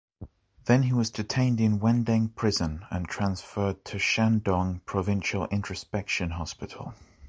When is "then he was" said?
0.65-1.11